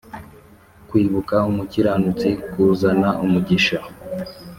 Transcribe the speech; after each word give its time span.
Kwibuka 0.89 1.35
umukiranutsi 1.49 2.29
kuzana 2.51 3.09
umugisha 3.25 3.77